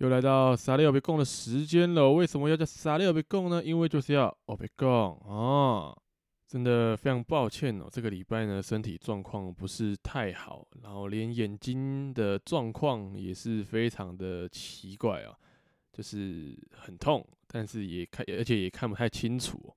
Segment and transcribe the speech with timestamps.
[0.00, 2.12] 又来到沙利欧别贡的时间了。
[2.12, 3.62] 为什么要叫沙利欧别贡呢？
[3.64, 5.92] 因为就是要欧别贡啊！
[6.48, 15.36] 真的非常抱歉哦，这个礼拜呢身体状况不是太好，然后连眼睛的状况也是非常的奇怪啊，
[15.92, 19.74] 就是很痛，但是也看，而且也看不太清楚。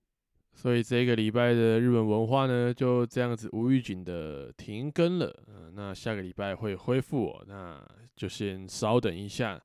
[0.53, 5.43] 所以这个礼拜的日本文化呢就这样子无预警的停更了。
[5.47, 9.61] 嗯，那下个礼拜会恢复哦，那就先稍等一下。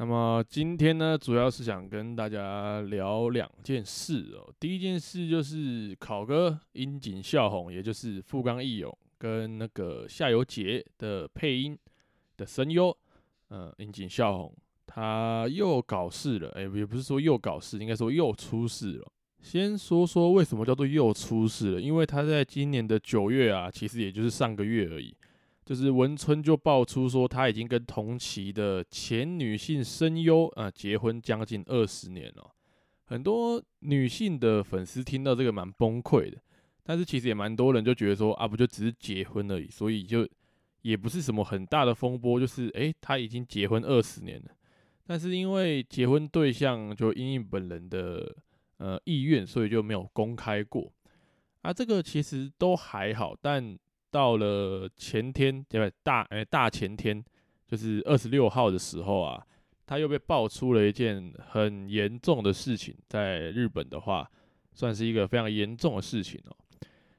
[0.00, 4.48] 那么今天呢，主要是想跟大家聊两件事哦。
[4.60, 11.76] 第一件事就是考哥樱井孝宏，也就是富冈义勇跟那个夏油杰的配音
[12.36, 12.96] 的声优，
[13.50, 14.54] 嗯，樱井孝宏
[14.86, 19.12] 他又搞事了，哎，也不是说又搞事，应该说又出事了。
[19.40, 25.12] 先说说为什么叫做又出事了，因为他在今年的九月啊，其实也就是上个月而已。
[25.68, 32.50] 就是文春就爆出说，他已经跟同期的前女性声优啊结婚将近二十年了。
[33.04, 36.38] 很多女性的粉丝听到这个蛮崩溃的，
[36.82, 40.26] 但是其实也蛮多人就觉得说啊，不就只是结婚而已，所以就
[40.80, 42.40] 也不是什么很大的风波。
[42.40, 44.50] 就是诶，他已经结婚二十年了，
[45.06, 48.34] 但是因为结婚对象就因应本人的
[48.78, 50.90] 呃意愿，所以就没有公开过。
[51.60, 53.78] 啊，这个其实都还好，但。
[54.10, 55.92] 到了前天，对不对？
[56.02, 57.22] 大诶，大前天，
[57.66, 59.46] 就是二十六号的时候啊，
[59.86, 64.30] 他又被爆出了一件很严重的事情，在日本的话，
[64.72, 66.56] 算是一个非常严重的事情哦。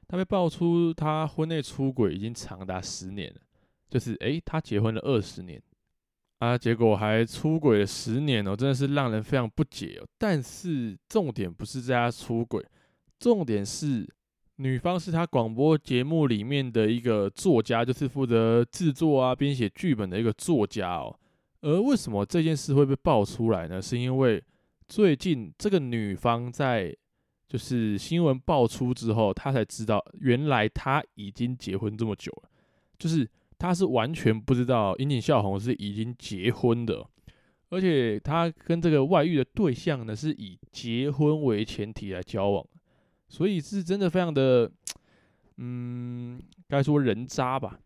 [0.08, 3.40] 他被爆出他婚内出轨已经长达十年了，
[3.88, 5.62] 就是诶，他结婚了二十年
[6.38, 10.08] 啊，结果还出轨了十年哦，真的是让人非常不解哦。
[10.18, 12.64] 但是重点不是在他出轨，
[13.18, 14.08] 重点是。
[14.60, 21.18] 女方是他广播节目里面的一个作家，就是负责制作啊、编写剧本的一个作家哦。
[21.62, 23.80] 而为什么这件事会被爆出来呢？
[23.80, 24.42] 是因为
[24.86, 26.94] 最近这个女方在
[27.48, 32.50] 就是新闻爆出之后，她才知道原来她已经结婚这么久了，
[32.98, 33.26] 就是
[33.58, 37.02] 她是完全不知道樱井孝宏是已经结婚的，
[37.70, 42.66] 而且她跟这个外遇的对象呢，是以结婚为前提来交往。
[43.30, 44.68] 所以是真的非常的，
[45.58, 47.78] 嗯，该说人渣吧，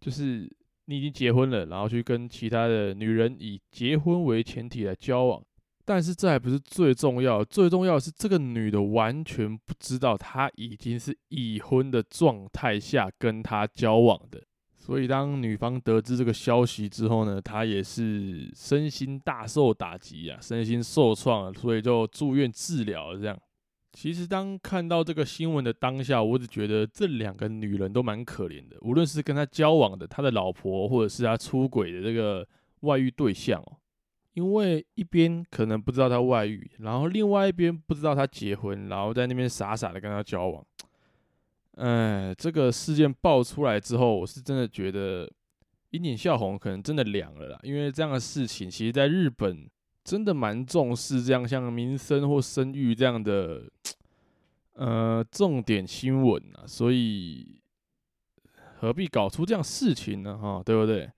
[0.00, 0.50] 就是
[0.86, 5.42] 你已经结婚了，然后去跟其他的女人以结婚为前提来交往，
[5.84, 14.42] 但是这还不是最重要，最重要的是这个女的完全不知道她已经是已婚的状态下跟他交往的，
[14.74, 23.38] 所以当女方得知这个消息之后呢，她也是身心大受打击啊，身心受创，所以就住院治疗这样。
[24.00, 28.76] 其实，当看到这个新闻的当下，我只觉得这两个女人都蛮可怜的。
[28.82, 32.46] 无论是跟他交往的他的老婆，或者是他出轨的这个
[32.82, 33.76] 外遇对象哦，
[34.34, 40.64] 因为一边可能不知道他外遇，然后另外一边不知道他结婚，然后在那边傻傻的跟他交往。
[41.72, 45.28] 哎，这个事件爆出来之后，我是真的觉得
[45.90, 49.68] 樱井孝宏可能真的凉了啦，因为这样的事情，其实在日本。
[50.04, 53.70] 真的蛮重视这样像民生或生育这样的
[54.78, 57.60] 呃重点新闻啊，所以
[58.78, 60.38] 何必搞出这样事情呢？
[60.38, 61.10] 哈，对不对？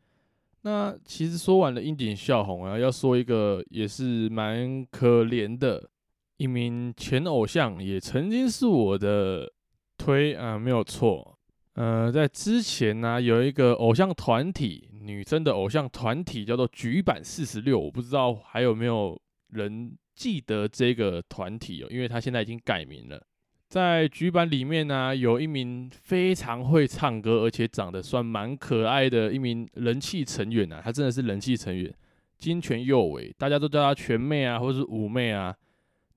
[0.62, 5.88] 那其实说完了樱井孝宏啊，要说一个也是蛮可怜的
[6.36, 9.50] 一名前偶像，也曾经是我的
[9.96, 11.38] 推啊，没有错。
[11.74, 14.88] 呃，在之前呢，有一个偶像团体。
[15.02, 19.18] 女生的偶像团体叫做欅坂四十六，我不知道还有没有
[19.48, 23.26] 人记得这个团体哦，因为他现在已经改名了。
[23.70, 31.94] 在局版里面呢，有一名非常会唱歌，而且长得算蛮可爱的一名人气成员啊，他真的是人气成员，
[32.36, 35.56] 金泉佑唯，大家都叫他泉妹啊，或者是五妹啊。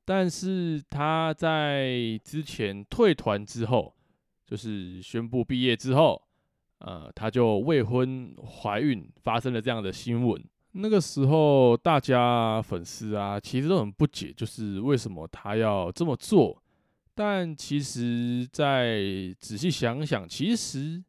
[0.03, 3.93] 但是他在之前退团之后，
[4.45, 6.21] 就是宣布毕业之后。
[6.79, 10.43] 呃，她就未婚怀孕，发生了这样的新闻。
[10.73, 16.61] 那个时候，大家粉丝啊，其实都很不解，就是为什么她要这么做。
[17.15, 19.01] 但其实，再
[19.39, 21.03] 仔细想想，其实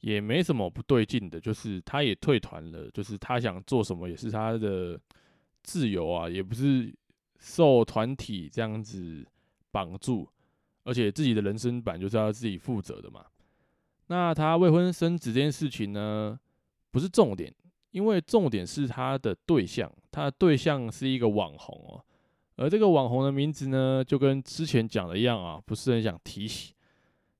[0.00, 1.40] 也没什么不对劲的。
[1.40, 5.00] 就是他也退团了，就是他想做什么也是他的
[5.62, 6.94] 自由啊，也不是
[7.38, 9.26] 受团体这样子
[9.70, 10.28] 绑住，
[10.84, 13.24] 而且自己的人生版就是要自己负责的嘛。
[14.08, 16.38] 那他未婚生子这件事情呢，
[16.90, 17.54] 不是重点，
[17.90, 22.04] 因为重点是他的对象，他的对象是一个网红哦，
[22.58, 26.74] 而这个网红的名字呢，就跟之前讲的一样啊，不是很想提起。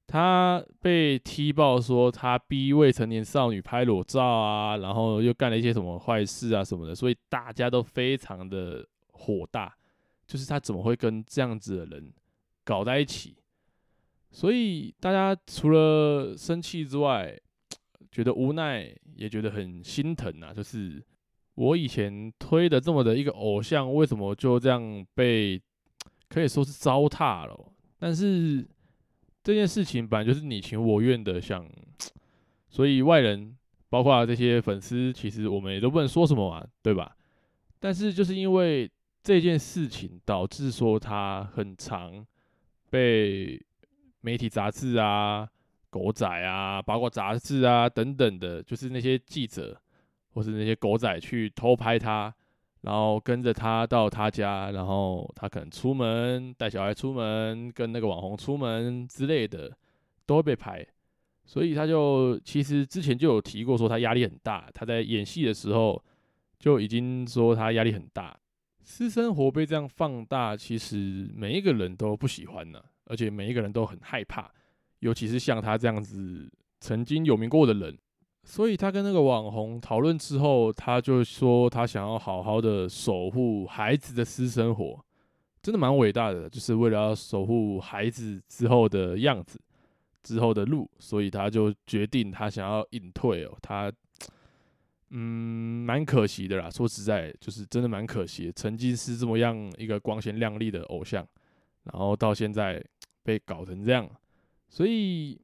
[0.07, 9.77] 他被踢爆说他逼未成年少女拍裸照啊，然后又干了一些什么坏事啊什么的，所以大家都非常的火大，
[10.27, 12.11] 就是他怎么会跟这样子的人
[12.65, 13.37] 搞在一起？
[14.31, 17.39] 所以大家除了生气之外，
[18.11, 20.55] 觉得无奈，也觉得很心疼啊。
[20.55, 21.05] 就是
[21.59, 25.61] 我以前推的这么的一个偶像，为什么就这样被
[26.29, 27.73] 可以说是糟蹋了？
[27.99, 28.67] 但是。
[29.41, 31.67] 这件事情本来就是你情我愿的，想，
[32.69, 33.57] 所以外人
[33.89, 37.17] 包括这些粉丝，其实我们也都不能说什么嘛，对吧？
[37.79, 38.91] 但是就是因为
[39.23, 42.27] 这件事情，导致说他很长
[42.91, 43.59] 被
[44.21, 45.49] 媒体杂志啊、
[45.89, 49.81] 狗仔啊、八卦杂志啊等等的，就是那些记者
[50.39, 52.33] 或是那些狗仔去偷拍他。
[52.83, 59.77] 然后跟着他到他家，然后他可能出门带小孩出门，跟那个网红出门之类的，
[60.25, 60.87] 都会被拍。
[61.45, 64.71] 所以他就其实之前就有提过，说他压力很大。
[64.73, 66.01] 他在演戏的时候
[66.57, 68.39] 就已经说他压力很大。
[68.85, 74.49] 私生活被这样放大，其实每一个人都不喜欢呢，而且每一个人都很害怕，
[75.01, 76.49] 尤其是像他这样子
[76.79, 77.99] 曾经有名过的人。
[78.51, 84.99] 所以他跟那个网红讨论之后，他就说他想要好好的守护孩子的私生活，
[85.63, 89.61] 真的蛮伟大的，就是为了要守护孩子之后的样子、
[90.23, 93.55] 之后的路，所以他就决定他想要隐退哦。
[93.61, 93.93] 他
[95.11, 101.23] 嗯，蛮可惜的啦，说实在，就是真的蛮可惜，曾经是这么样一个光鲜亮丽的偶像，
[101.85, 102.83] 然后到现在
[103.23, 104.09] 被搞成这样，
[104.71, 105.39] 所以。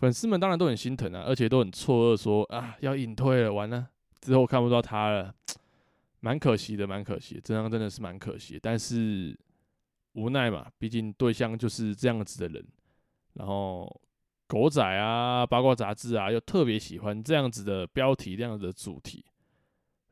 [0.00, 3.86] 粉丝们当然都很心疼啊，而且都很错愕，说啊要隐退了，完了
[4.22, 5.34] 之后看不到他了，
[6.20, 8.58] 蛮可惜的，蛮可惜的，这样真的是蛮可惜。
[8.58, 9.38] 但是
[10.14, 12.66] 无奈嘛，毕竟对象就是这样子的人，
[13.34, 14.00] 然后
[14.46, 19.22] 狗仔啊、八卦杂志啊，又特别喜欢这样子的标题、这样子的主题。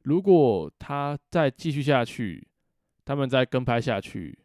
[0.02, 2.46] 如果他再继续下去，
[3.06, 4.38] 他们再跟拍下去，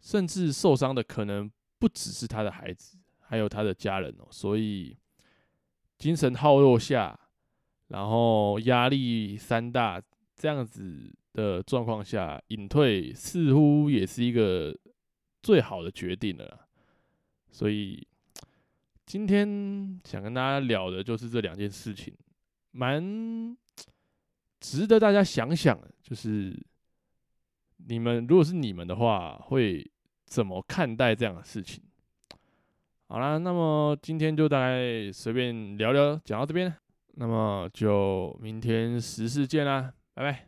[0.00, 2.96] 甚至受伤的可能不只是他的孩子。
[3.28, 4.96] 还有他的家人哦，所以
[5.98, 7.18] 精神耗弱下，
[7.88, 10.02] 然后压力山大
[10.34, 14.74] 这样子的状况下，隐退似乎也是一个
[15.42, 16.66] 最好的决定了。
[17.50, 18.06] 所以
[19.04, 22.16] 今天想跟大家聊的就是这两件事情，
[22.70, 23.56] 蛮
[24.58, 25.78] 值得大家想想。
[26.02, 26.58] 就是
[27.76, 29.86] 你们如果是你们的话，会
[30.24, 31.82] 怎么看待这样的事情？
[33.10, 36.74] 好啦，那么今天就大概随便聊聊，讲到这边，
[37.14, 40.47] 那么就明天十四见啦，拜拜。